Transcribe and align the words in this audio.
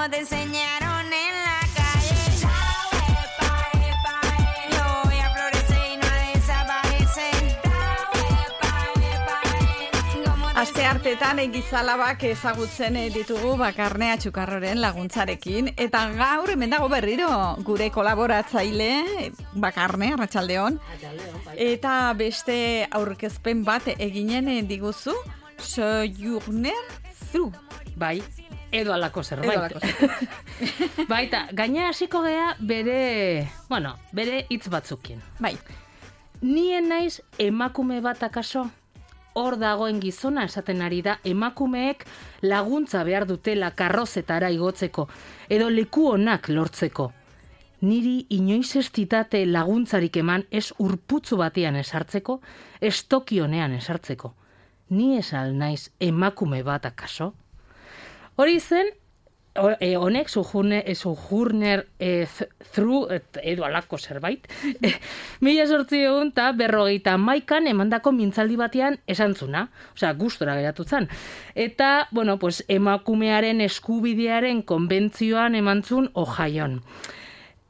como 0.00 0.10
te 0.10 0.20
enseñaron 0.20 1.12
en 1.12 1.34
la 1.44 1.60
calle. 1.76 2.16
Epa, 2.40 3.52
epa, 3.74 4.16
eh. 4.38 4.72
Yo 4.72 4.86
y 5.12 5.96
no 5.98 6.06
a 6.06 6.16
desaparecer. 6.32 7.42
Epa, 7.64 8.72
epa, 10.24 10.60
Aste 10.62 10.86
hartetan 10.86 11.38
egizalabak 11.40 12.24
ezagutzen 12.24 12.96
eh, 12.96 13.10
ditugu 13.12 13.58
bakarnea 13.60 14.16
txukarroren 14.16 14.80
laguntzarekin. 14.80 15.74
Eta 15.76 16.08
gaur 16.16 16.48
hemen 16.48 16.72
dago 16.72 16.88
berriro 16.88 17.28
gure 17.60 17.90
kolaboratzaile 17.92 19.04
bakarne, 19.52 20.14
arratsaldeon. 20.14 20.80
Eta 21.56 22.14
beste 22.16 22.88
aurkezpen 22.90 23.66
bat 23.68 23.92
eginen 23.98 24.48
eh, 24.48 24.62
diguzu, 24.62 25.12
Sojourner 25.60 26.86
Through. 27.30 27.52
Bai, 28.00 28.22
edo 28.72 28.92
alako 28.92 29.22
zerbait. 29.22 29.50
Edo 29.50 29.80
halako 29.80 31.06
Baita, 31.12 31.46
gaina 31.52 31.88
hasiko 31.88 32.22
gea 32.22 32.54
bere, 32.60 33.48
bueno, 33.68 33.96
bere 34.12 34.46
hitz 34.48 34.68
batzukin. 34.68 35.22
Bai, 35.38 35.56
Nien 36.40 36.88
naiz 36.88 37.20
emakume 37.36 38.00
bat 38.00 38.22
akaso? 38.24 38.62
Hor 39.36 39.58
dagoen 39.60 39.98
gizona 40.00 40.46
esaten 40.48 40.80
ari 40.80 41.02
da 41.04 41.18
emakumeek 41.24 42.06
laguntza 42.40 43.02
behar 43.04 43.26
dutela 43.28 43.70
karrozetara 43.76 44.48
igotzeko 44.50 45.06
edo 45.52 45.68
leku 45.68 46.06
onak 46.14 46.48
lortzeko. 46.48 47.10
Niri 47.82 48.24
inoiz 48.30 48.74
ez 48.76 48.86
ditate 48.92 49.44
laguntzarik 49.46 50.16
eman 50.16 50.46
ez 50.50 50.72
urputzu 50.78 51.36
batean 51.36 51.76
esartzeko, 51.76 52.40
ez 52.80 53.04
tokionean 53.04 53.76
esartzeko. 53.76 54.32
Ni 54.90 55.18
esal 55.18 55.52
naiz 55.58 55.90
emakume 56.00 56.62
bat 56.62 56.86
akaso? 56.86 57.34
Hori 58.40 58.56
zen, 58.58 58.86
e, 59.80 59.96
honek 60.00 60.30
sujurne, 60.32 60.78
e, 60.86 60.94
sujurner 60.94 61.82
e, 61.98 62.24
th- 62.24 62.48
through, 62.72 63.12
et, 63.12 63.36
edo 63.42 63.66
alako 63.66 63.98
zerbait, 63.98 64.46
mila 65.44 65.66
sortzi 65.68 66.00
egun 66.06 66.30
eta 66.32 66.46
berrogeita 66.56 67.18
maikan 67.20 67.68
emandako 67.68 68.14
mintzaldi 68.16 68.56
batean 68.56 68.96
esan 69.04 69.34
zuna, 69.36 69.66
osea, 69.92 70.14
gustora 70.16 70.54
geratu 70.56 70.88
zen. 70.88 71.10
Eta, 71.52 72.08
bueno, 72.16 72.38
pues, 72.38 72.62
emakumearen 72.68 73.60
eskubidearen 73.66 74.62
konbentzioan 74.64 75.60
emantzun 75.60 76.08
ojaion. 76.14 76.80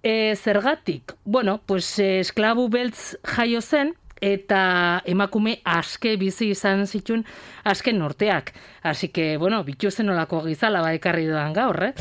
E, 0.06 0.36
zergatik? 0.36 1.16
Bueno, 1.24 1.58
pues 1.66 1.98
esklabu 1.98 2.68
beltz 2.70 3.16
jaio 3.34 3.60
zen, 3.60 3.96
eta 4.20 5.02
emakume 5.08 5.58
aske 5.64 6.16
bizi 6.20 6.50
izan 6.54 6.86
zitun 6.86 7.24
azken 7.64 7.98
norteak. 7.98 8.52
Así 8.82 9.08
que, 9.08 9.36
bueno, 9.36 9.64
bitu 9.64 9.90
zen 9.90 10.10
olako 10.10 10.44
gizala 10.46 10.82
ba 10.82 10.94
ekarri 10.94 11.26
dudan 11.26 11.52
gaur, 11.52 11.82
eh? 11.90 11.94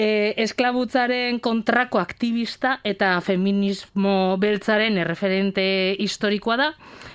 E, 0.00 0.32
esklabutzaren 0.40 1.40
kontrako 1.44 1.98
aktivista 2.00 2.78
eta 2.84 3.18
feminismo 3.20 4.38
beltzaren 4.40 4.96
erreferente 4.98 5.96
historikoa 5.98 6.56
da. 6.56 6.68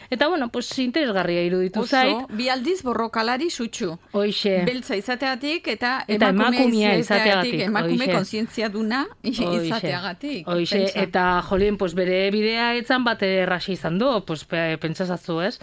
Eta, 0.10 0.28
bueno, 0.28 0.50
pues 0.50 0.78
interesgarria 0.80 1.42
iruditu 1.44 1.86
zait. 1.86 2.14
oso, 2.16 2.28
bi 2.30 2.50
aldiz 2.50 2.84
borrokalari 2.84 3.50
sutxu. 3.50 3.98
Hoixe. 4.12 4.64
Beltza 4.66 4.96
izateatik 4.96 5.68
eta, 5.68 6.06
Eta 6.08 6.30
emakumea 6.30 6.98
izateagatik, 6.98 7.60
emakume 7.62 8.04
hoixe. 8.06 8.12
kontzientzia 8.14 8.70
duna 8.70 9.06
izateagatik. 9.24 10.48
Hoixe, 10.48 10.92
eta 10.96 11.42
jolien, 11.50 11.78
pues 11.78 11.94
bere 11.96 12.30
bidea 12.32 12.74
etzan 12.80 13.04
bat 13.04 13.22
errasi 13.24 13.74
izan 13.74 13.98
du, 14.00 14.10
pues 14.26 14.44
pe- 14.46 14.78
pentsazazu 14.82 15.40
ez. 15.42 15.60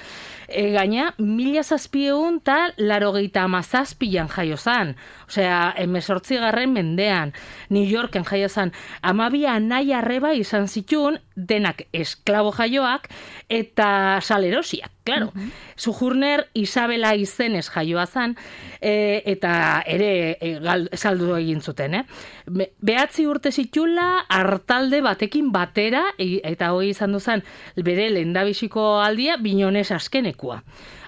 E, 0.49 0.71
gaina, 0.75 1.15
mila 1.19 1.62
zazpieun 1.62 2.41
eta 2.43 2.73
larogeita 2.77 3.43
amazazpian 3.45 4.29
jaio 4.29 4.56
zan. 4.56 4.97
Osea, 5.29 5.75
emezortzi 5.79 6.37
garren 6.37 6.73
mendean, 6.73 7.33
New 7.71 7.84
Yorken 7.89 8.25
jaio 8.25 8.49
zan. 8.49 8.73
Amabia 9.03 9.59
nahi 9.61 9.93
arreba 9.93 10.34
izan 10.34 10.69
zitun, 10.69 11.19
denak 11.36 11.86
esklabo 11.92 12.52
jaioak, 12.52 13.08
eta 13.48 14.20
salerosiak, 14.20 14.91
claro. 15.04 15.32
Sujurner 15.76 16.48
Isabela 16.54 17.15
izenez 17.16 17.69
jaioa 17.69 18.06
zan, 18.06 18.37
e, 18.81 19.22
eta 19.26 19.82
ere 19.87 20.38
e, 20.41 20.54
gal, 20.60 20.88
saldu 20.94 21.34
egin 21.37 21.60
zuten, 21.60 21.94
eh? 21.94 22.04
Be- 22.47 22.72
Behatzi 22.81 23.26
urte 23.26 23.53
zitula 23.53 24.25
hartalde 24.28 25.00
batekin 25.03 25.53
batera, 25.53 26.04
e, 26.19 26.41
eta 26.44 26.72
hoi 26.72 26.91
izan 26.91 27.12
duzan 27.12 27.42
bere 27.76 28.10
lehendabiziko 28.10 29.00
aldia, 29.00 29.37
binones 29.37 29.91
askenekua. 29.91 30.62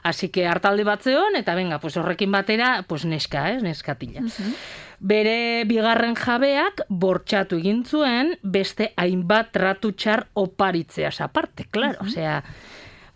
Así 0.05 0.29
que 0.29 0.47
hartalde 0.47 0.85
bat 0.85 1.01
zeon, 1.01 1.37
eta 1.37 1.55
venga, 1.55 1.79
pues 1.81 1.97
horrekin 1.97 2.31
batera, 2.31 2.85
pues 2.87 3.07
neska, 3.07 3.53
ez, 3.55 3.63
neskatila. 3.63 4.21
Bere 5.01 5.65
bigarren 5.67 6.15
jabeak 6.15 6.85
bortxatu 6.89 7.59
egin 7.59 7.85
zuen 7.85 8.37
beste 8.43 8.93
hainbat 8.97 9.53
tratu 9.53 9.93
txar 9.93 10.29
oparitzeaz 10.35 11.21
aparte, 11.21 11.67
claro, 11.71 11.99
osea, 12.07 12.43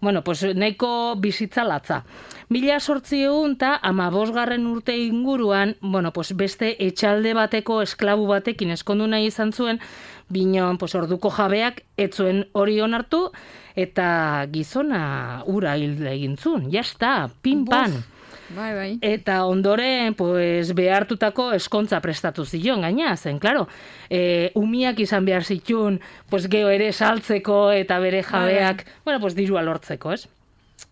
bueno, 0.01 0.23
pues 0.23 0.43
nahiko 0.55 1.17
bizitza 1.17 1.65
latza. 1.65 2.05
Mila 2.49 2.79
sortzi 2.81 3.25
egun 3.27 3.57
eta 3.57 3.75
amabosgarren 3.83 4.67
urte 4.67 4.97
inguruan, 4.97 5.75
bueno, 5.81 6.13
pues 6.13 6.37
beste 6.37 6.77
etxalde 6.87 7.35
bateko 7.35 7.81
esklabu 7.83 8.29
batekin 8.31 8.71
eskondu 8.71 9.09
nahi 9.11 9.27
izan 9.27 9.53
zuen, 9.53 9.81
binon, 10.29 10.79
pues 10.79 10.95
orduko 10.95 11.31
jabeak 11.31 11.83
etzuen 11.97 12.47
hori 12.53 12.81
onartu, 12.81 13.33
eta 13.75 14.47
gizona 14.53 15.43
ura 15.47 15.77
hil 15.77 16.07
egin 16.07 16.37
zuen, 16.37 16.71
jazta, 16.71 17.31
pinpan. 17.43 17.99
Bai, 18.57 18.75
bai. 18.75 18.99
Eta 19.03 19.45
ondoren, 19.45 20.15
pues, 20.15 20.73
behartutako 20.75 21.51
eskontza 21.53 22.01
prestatu 22.01 22.47
zion, 22.47 22.81
gaina, 22.81 23.17
zen, 23.17 23.39
claro, 23.39 23.67
e, 24.09 24.51
umiak 24.55 25.01
izan 25.01 25.25
behar 25.25 25.45
zitun, 25.45 26.01
pues, 26.31 26.49
geho 26.49 26.69
ere 26.73 26.93
saltzeko 26.93 27.71
eta 27.73 27.99
bere 28.01 28.23
jabeak, 28.23 28.87
bueno, 29.05 29.21
pues, 29.21 29.35
dirua 29.37 29.63
lortzeko, 29.63 30.13
ez? 30.13 30.29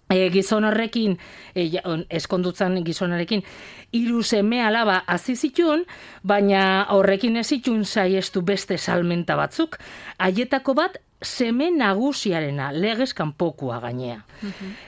E, 0.09 0.29
gizon 0.31 0.65
horrekin, 0.65 1.17
e, 1.55 1.69
ja, 1.71 1.81
on- 1.85 2.05
eskondutzen 2.11 2.77
gizonarekin, 2.85 3.43
hiru 3.91 4.23
seme 4.23 4.61
alaba 4.63 5.03
hasi 5.07 5.35
zitun, 5.35 5.85
baina 6.23 6.87
horrekin 6.91 7.37
ez 7.37 7.47
zitun 7.49 7.85
saiestu 7.85 8.43
beste 8.43 8.79
salmenta 8.79 9.35
batzuk. 9.35 9.79
Haietako 10.19 10.75
bat 10.75 10.99
seme 11.27 11.71
nagusiarena, 11.75 12.71
legez 12.73 13.13
kanpokua 13.15 13.81
gainea. 13.83 14.23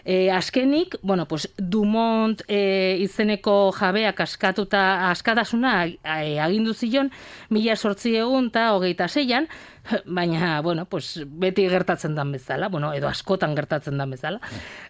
E, 0.04 0.31
azkenik, 0.31 0.97
bueno, 1.03 1.26
pues, 1.26 1.49
Dumont 1.59 2.43
e, 2.49 2.97
izeneko 3.03 3.72
jabeak 3.75 4.21
askatuta 4.21 5.10
askatasuna 5.10 5.75
e, 5.88 6.38
agindu 6.41 6.75
zion, 6.75 7.10
mila 7.50 7.76
sortzi 7.76 8.15
egun 8.16 8.49
eta 8.53 8.71
hogeita 8.76 9.09
zeian, 9.09 9.49
baina, 10.19 10.60
bueno, 10.62 10.87
pues, 10.87 11.25
beti 11.26 11.69
gertatzen 11.69 12.15
dan 12.15 12.32
bezala, 12.32 12.69
bueno, 12.69 12.93
edo 12.94 13.09
askotan 13.09 13.56
gertatzen 13.56 13.99
dan 13.99 14.10
bezala, 14.10 14.41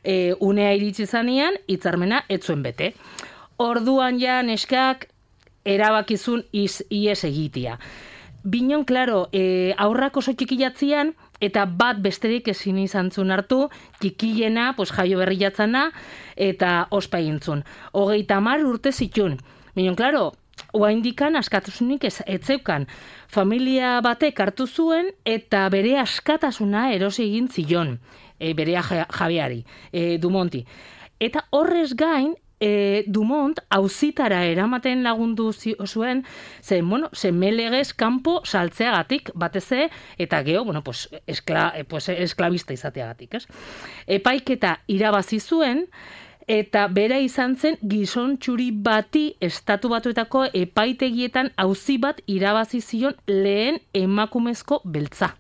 e, 0.05 0.35
unea 0.41 0.75
iritsi 0.77 1.07
zanean, 1.07 1.59
hitzarmena 1.67 2.25
etzuen 2.29 2.63
bete. 2.63 2.93
Orduan 3.59 4.21
ja 4.21 4.43
neskak 4.43 5.09
erabakizun 5.69 6.45
iz, 6.53 6.83
ies 6.91 7.25
egitia. 7.25 7.79
Binon, 8.49 8.85
klaro, 8.87 9.27
e, 9.35 9.75
aurrak 9.77 10.17
oso 10.17 10.33
txikilatzian, 10.33 11.13
eta 11.41 11.65
bat 11.67 12.01
besterik 12.03 12.49
ezin 12.49 12.79
izan 12.83 13.11
zuen 13.11 13.31
hartu, 13.31 13.69
txikiena, 14.01 14.73
pues, 14.77 14.91
jaio 14.93 15.19
berri 15.19 15.39
jatzana, 15.39 15.91
eta 16.37 16.89
ospa 16.91 17.19
egin 17.23 17.41
zuen. 17.41 17.65
Hogeita 17.93 18.41
mar 18.41 18.65
urte 18.65 18.93
zitun. 18.93 19.39
Binon, 19.75 19.97
klaro, 19.97 20.33
Oaindikan 20.73 21.37
askatasunik 21.39 22.05
ez 22.05 22.19
etzeukan. 22.27 22.87
Familia 23.33 24.01
batek 24.05 24.41
hartu 24.41 24.67
zuen 24.67 25.13
eta 25.25 25.63
bere 25.73 25.97
askatasuna 26.01 26.91
erosi 26.93 27.23
egin 27.25 27.49
zion, 27.49 27.99
e, 28.39 28.53
bere 28.55 28.73
ja- 28.73 29.07
jabeari, 29.09 29.65
e, 29.93 30.19
Dumonti. 30.19 30.65
Eta 31.21 31.47
horrez 31.51 31.95
gain, 31.95 32.35
e, 32.61 33.05
Dumont 33.07 33.59
auzitara 33.71 34.45
eramaten 34.45 35.03
lagundu 35.03 35.53
zuen, 35.53 36.25
zen, 36.63 36.89
bueno, 36.89 37.11
semelegez 37.13 37.93
kanpo 37.95 38.41
saltzeagatik, 38.45 39.31
batez 39.35 39.67
ere, 39.73 39.91
eta 40.19 40.43
geho, 40.45 40.65
bueno, 40.65 40.83
pues, 40.85 41.09
eskla, 41.27 41.73
eh, 41.77 41.85
pues, 41.85 42.09
esklabista 42.09 42.73
izateagatik, 42.73 43.35
ez? 43.35 43.47
Epaiketa 44.07 44.81
irabazi 44.87 45.41
zuen, 45.41 45.87
eta 46.49 46.87
bera 46.89 47.19
izan 47.21 47.57
zen 47.57 47.77
gizon 47.85 48.39
txuri 48.41 48.71
bati 48.73 49.27
estatu 49.45 49.91
batuetako 49.93 50.47
epaitegietan 50.57 51.53
auzi 51.57 51.99
bat 52.01 52.23
irabazi 52.27 52.81
zion 52.81 53.15
lehen 53.27 53.83
emakumezko 53.93 54.81
beltza. 54.85 55.37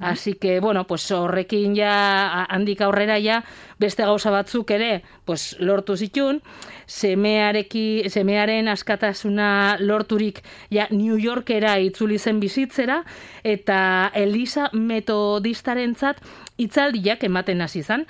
Así 0.00 0.34
que, 0.34 0.58
bueno, 0.58 0.86
pues 0.86 1.10
horrekin 1.12 1.76
ja 1.76 2.44
handik 2.50 2.80
aurrera 2.80 3.18
ja, 3.22 3.44
beste 3.78 4.04
gauza 4.04 4.30
batzuk 4.34 4.70
ere 4.74 5.02
pues, 5.24 5.56
lortu 5.60 5.96
zitun, 5.96 6.40
semeareki, 6.86 8.08
semearen 8.10 8.68
askatasuna 8.68 9.78
lorturik 9.80 10.42
ja, 10.70 10.88
New 10.90 11.18
Yorkera 11.20 11.78
itzuli 11.82 12.18
zen 12.18 12.40
bizitzera, 12.40 13.02
eta 13.44 14.10
Elisa 14.14 14.68
metodistarentzat 14.72 16.22
itzaldiak 16.58 17.22
ematen 17.24 17.62
hasi 17.62 17.84
zen, 17.84 18.04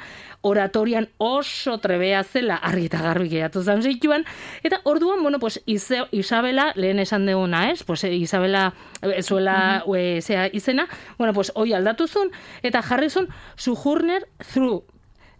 oratorian 0.46 1.08
oso 1.18 1.76
trebea 1.82 2.22
zela 2.24 2.56
argi 2.64 2.86
eta 2.88 3.00
garbi 3.02 3.28
geratu 3.28 3.62
zen 3.62 3.82
zituen, 3.82 4.24
eta 4.64 4.80
orduan, 4.84 5.22
bueno, 5.22 5.38
pues, 5.38 5.60
Ize, 5.66 6.04
Isabela, 6.12 6.72
lehen 6.76 6.98
esan 6.98 7.26
duguna, 7.26 7.70
ez? 7.70 7.82
Pues, 7.84 8.04
eh, 8.04 8.14
Isabela 8.14 8.72
eh, 9.02 9.22
zuela 9.22 9.84
eh, 9.94 10.20
zea 10.22 10.48
izena, 10.52 10.88
bueno, 11.18 11.34
pues, 11.34 11.52
hoi 11.54 11.72
aldatu 11.72 12.06
zuen, 12.06 12.30
eta 12.62 12.82
jarri 12.82 13.10
zuen 13.10 13.28
Sojourner 13.56 14.28
Through, 14.52 14.84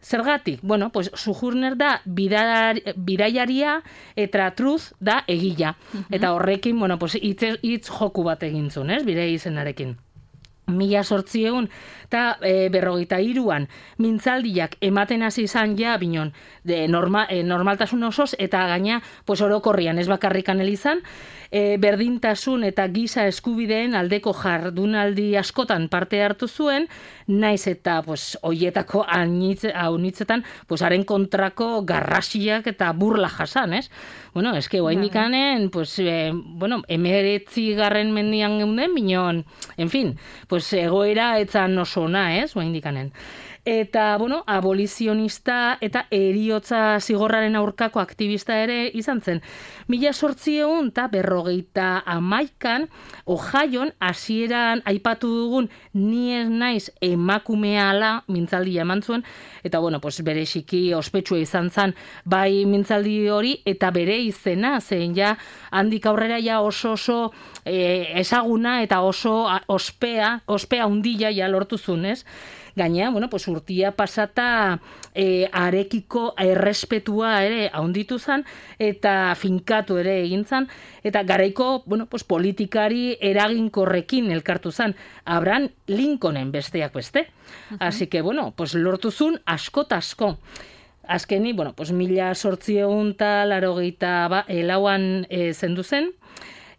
Zergatik, 0.03 0.61
bueno, 0.63 0.91
pues 0.91 1.11
Sojourner 1.15 1.77
da 1.77 2.01
bidar, 2.05 2.81
bidaiaria 2.97 3.83
eta 4.17 4.51
Truth 4.55 4.93
da 5.01 5.25
egila. 5.27 5.77
Eta 6.11 6.33
horrekin, 6.35 6.79
bueno, 6.79 6.99
pues 6.99 7.19
hitz, 7.21 7.59
hitz 7.63 7.89
joku 7.91 8.25
bat 8.25 8.43
egin 8.43 8.71
zuen, 8.71 8.91
ez? 8.91 9.05
Bire 9.05 9.29
izenarekin. 9.31 9.97
Mila 10.69 11.05
sortzieun 11.05 11.69
eta 12.09 12.39
e, 12.41 12.69
berrogeita 12.73 13.19
iruan 13.21 13.67
mintzaldiak 14.01 14.79
ematen 14.81 15.23
hasi 15.23 15.45
izan 15.45 15.77
ja 15.77 15.99
binon 16.01 16.33
de 16.65 16.87
norma, 16.89 17.27
e, 17.29 17.43
normaltasun 17.45 18.03
osoz 18.09 18.35
eta 18.39 18.65
gaina 18.71 19.03
pues 19.27 19.43
orokorrian 19.45 19.99
ez 19.99 20.09
bakarrikan 20.09 20.61
elizan 20.65 21.05
e, 21.51 21.77
berdintasun 21.81 22.65
eta 22.65 22.89
giza 22.93 23.27
eskubideen 23.29 23.95
aldeko 23.95 24.33
jardunaldi 24.37 25.35
askotan 25.37 25.89
parte 25.93 26.23
hartu 26.25 26.49
zuen 26.49 26.89
naiz 27.29 27.67
eta 27.69 28.01
pues 28.07 28.39
hoietako 28.43 29.05
anitz 29.05 29.67
haunitzetan 29.75 30.45
pues 30.67 30.83
haren 30.83 31.05
kontrako 31.05 31.83
garrasiak 31.85 32.67
eta 32.73 32.93
burla 32.93 33.29
jasan, 33.29 33.75
ez? 33.75 33.91
Bueno, 34.33 34.55
eske 34.57 34.81
oraindikanen 34.81 35.69
pues 35.71 35.99
e, 35.99 36.33
bueno, 36.33 36.83
19 36.89 37.77
garren 37.77 38.13
mendian 38.13 38.59
geunden 38.59 38.95
binon, 38.95 39.45
en 39.77 39.91
fin, 39.91 40.17
pues 40.49 40.58
egoera 40.77 41.39
etzan 41.43 41.79
oso 41.79 42.05
ona, 42.09 42.25
ez? 42.43 42.55
Oraindikanen 42.57 43.13
eta, 43.65 44.17
bueno, 44.19 44.43
abolizionista 44.47 45.79
eta 45.81 46.07
eriotza 46.11 46.99
zigorraren 47.01 47.57
aurkako 47.57 48.01
aktivista 48.01 48.57
ere 48.63 48.91
izan 48.95 49.21
zen. 49.21 49.43
Mila 49.89 50.13
sortzieun 50.13 50.91
eta 50.93 51.07
berrogeita 51.09 52.03
amaikan, 52.07 52.89
ojaion, 53.27 53.93
hasieran 54.01 54.83
aipatu 54.85 55.29
dugun 55.29 55.71
ni 55.95 56.35
ez 56.37 56.49
naiz 56.49 56.91
emakumea 57.01 57.91
ala 57.91 58.13
mintzaldi 58.29 58.79
eman 58.79 59.03
zuen, 59.03 59.25
eta, 59.65 59.79
bueno, 59.79 60.01
pues, 60.01 60.21
bere 60.23 60.45
xiki 60.47 60.93
ospetsua 60.95 61.39
izan 61.41 61.71
zen 61.71 61.95
bai 62.25 62.65
mintzaldi 62.67 63.29
hori, 63.29 63.57
eta 63.67 63.91
bere 63.91 64.19
izena, 64.23 64.79
zein 64.81 65.15
ja, 65.17 65.37
handik 65.71 66.07
aurrera 66.07 66.39
ja 66.43 66.61
oso 66.61 66.93
oso 66.93 67.33
e, 67.65 68.13
ezaguna 68.21 68.83
eta 68.83 69.01
oso 69.01 69.47
ospea, 69.67 70.41
ospea 70.47 70.87
undila 70.87 71.31
ja 71.35 71.49
lortu 71.49 71.79
zuen, 71.79 72.05
ez? 72.05 72.25
Gaina, 72.79 73.11
bueno, 73.11 73.29
pues 73.29 73.47
urtia 73.49 73.93
pasata 73.93 74.81
e, 75.15 75.49
arekiko 75.53 76.33
errespetua 76.39 77.43
ere 77.45 77.69
haunditu 77.73 78.17
zan, 78.19 78.47
eta 78.79 79.35
finkatu 79.37 79.99
ere 80.01 80.21
egin 80.23 80.47
zan, 80.47 80.69
eta 81.03 81.25
garaiko, 81.29 81.83
bueno, 81.85 82.07
pues 82.07 82.25
politikari 82.25 83.19
eraginkorrekin 83.21 84.31
elkartu 84.33 84.73
zan, 84.73 84.97
Abraham 85.25 85.69
Lincolnen 85.87 86.53
besteak 86.53 86.95
beste. 86.95 87.29
Así 87.79 88.07
que, 88.07 88.23
bueno, 88.23 88.53
pues 88.57 88.75
lortu 88.75 89.11
zun 89.11 89.41
askot 89.45 89.93
asko. 89.93 90.39
Azkeni, 91.09 91.55
bueno, 91.55 91.73
pues 91.73 91.91
mila 91.93 92.35
sortzieun 92.35 93.15
eta 93.19 94.29
ba, 94.29 94.45
elauan 94.47 95.27
e, 95.31 95.55
zendu 95.55 95.83
zen, 95.83 96.13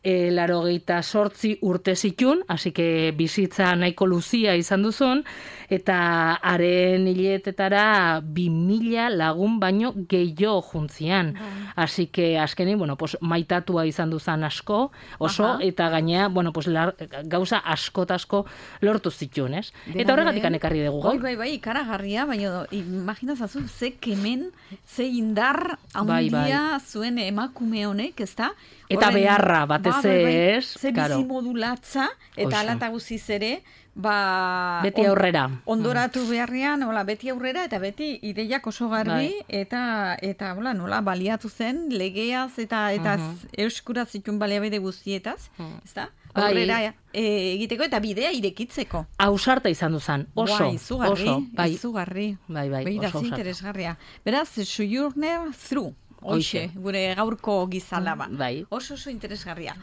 e, 0.03 0.31
larogeita 0.31 1.01
sortzi 1.03 1.57
urte 1.61 1.95
zitun, 1.95 2.43
hasi 2.47 2.71
que 2.71 3.13
bizitza 3.17 3.75
nahiko 3.75 4.05
luzia 4.07 4.55
izan 4.55 4.83
duzun, 4.83 5.23
eta 5.69 6.39
haren 6.41 7.05
hiletetara 7.07 8.21
bi 8.23 8.49
mila 8.49 9.09
lagun 9.09 9.59
baino 9.59 9.91
gehiago 10.09 10.61
juntzian. 10.61 11.33
Hasi 11.75 12.07
que 12.07 12.39
azkeni, 12.39 12.75
bueno, 12.75 12.95
pues, 12.97 13.17
maitatua 13.21 13.85
izan 13.85 14.09
duzan 14.09 14.43
asko, 14.43 14.91
oso, 15.19 15.45
Aha. 15.45 15.59
eta 15.61 15.89
gainea, 15.89 16.27
bueno, 16.29 16.53
pues, 16.53 16.67
lar, 16.67 16.95
gauza 17.25 17.57
askotasko 17.59 18.45
lortu 18.81 19.11
zitun, 19.11 19.53
ez? 19.53 19.71
Eta 19.93 20.13
horregatik 20.13 20.43
den. 20.43 20.55
ekarri 20.55 20.83
dugu 20.85 21.03
Bai, 21.03 21.11
gaur. 21.17 21.21
bai, 21.23 21.35
bai, 21.35 21.53
ikaragarria, 21.55 22.25
baina 22.25 22.65
imaginazazu, 22.71 23.67
ze 23.67 23.93
kemen, 23.99 24.51
ze 24.87 25.03
indar 25.05 25.77
Bai, 25.93 26.29
handia 26.29 26.79
zuen 26.79 27.17
emakume 27.19 27.85
honek, 27.85 28.19
ezta? 28.21 28.51
Eta 28.89 29.07
Horren- 29.11 29.13
beharra, 29.21 29.65
batez 29.67 29.88
Ba, 29.91 30.01
bai, 30.03 30.23
bai, 30.23 30.35
ez, 30.57 30.65
Ze 30.79 30.91
bizi 30.91 31.23
modulatza, 31.25 32.09
eta 32.35 32.47
Hoxe. 32.47 32.57
ala 32.57 32.73
eta 32.73 32.89
guziz 32.89 33.29
ere, 33.29 33.63
ba... 33.95 34.79
Beti 34.83 35.05
aurrera. 35.05 35.49
Ondoratu 35.65 36.25
beharrean, 36.29 36.83
hola, 36.83 37.03
beti 37.03 37.29
aurrera, 37.29 37.65
eta 37.65 37.79
beti 37.79 38.19
ideiak 38.23 38.65
oso 38.67 38.87
garbi, 38.89 39.11
Bai. 39.11 39.45
eta, 39.49 40.15
eta 40.21 40.53
hola, 40.55 40.73
nola, 40.73 41.01
baliatu 41.01 41.49
zen, 41.49 41.87
legeaz, 41.89 42.57
eta, 42.59 42.91
eta 42.93 43.17
Mhm. 43.17 43.35
euskura 43.65 44.05
zituen 44.05 44.39
baliabide 44.39 44.79
guztietaz, 44.79 45.49
ezta? 45.83 46.09
Bai. 46.33 46.43
Aurrera 46.51 46.93
e, 47.11 47.23
egiteko 47.55 47.83
eta 47.83 47.99
bidea 47.99 48.31
irekitzeko. 48.31 49.07
Ausarta 49.17 49.67
izan 49.69 49.91
duzan, 49.93 50.27
oso, 50.35 50.59
Bai, 50.63 50.75
izugarri, 50.75 51.23
oso, 51.27 51.41
bai, 51.53 51.71
izugarri. 51.73 52.37
bai, 52.47 52.69
bai, 52.69 52.83
Begira, 52.85 53.07
oso 53.07 53.17
ausarta. 53.17 53.35
interesgarria. 53.35 53.97
Beraz, 54.23 54.49
Sojourner 54.63 55.51
Through. 55.67 55.93
Hoxe, 56.21 56.69
gure 56.75 57.13
gaurko 57.15 57.67
gizalaba. 57.71 58.27
Bai. 58.29 58.65
Oso 58.69 58.93
oso 58.95 59.09
interesgarria. 59.09 59.75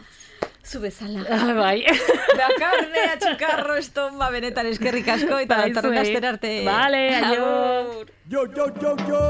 Zu 0.66 0.80
bezala. 0.80 1.22
Ah, 1.30 1.52
bai. 1.54 1.84
Bakarne, 2.40 3.04
atxukarro, 3.14 3.76
estomba, 3.76 4.30
benetan 4.34 4.66
eskerrik 4.66 5.08
asko, 5.08 5.38
eta 5.38 5.56
Bai, 5.60 5.70
datorren 5.70 5.94
zuei. 5.94 6.02
astera 6.08 6.28
arte. 6.34 6.64
Vale, 6.66 7.02
aio. 7.14 8.04
Yo, 8.28 8.46
yo, 8.56 8.66
yo, 8.82 8.96
yo 9.06 9.22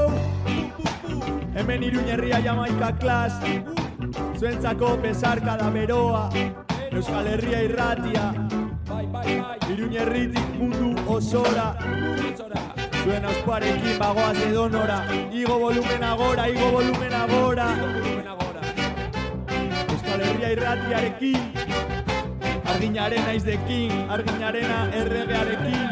Hemen 1.57 1.83
iruñerria 1.83 2.39
jamaika 2.43 2.91
klas 2.99 3.33
Zuentzako 4.37 4.97
pesarka 5.01 5.55
da 5.57 5.69
beroa 5.69 6.29
Euskal 6.91 7.27
Herria 7.27 7.61
irratia 7.65 8.27
Iruñerritik 9.71 10.49
mundu 10.59 10.93
osora 11.09 11.71
Zuen 13.07 13.23
ausparekin 13.23 13.99
bagoaz 14.01 14.35
edonora 14.43 14.97
Igo 15.31 15.55
volumen 15.61 16.03
agora, 16.03 16.47
igo 16.51 16.71
volumen 16.73 17.13
agora. 17.19 17.67
Euskal 19.93 20.25
Herria 20.27 20.51
irratiarekin. 20.57 21.39
Arginaren 22.73 23.23
naizdekin, 23.29 23.95
arginarena 24.17 24.81
erregearekin 25.03 25.86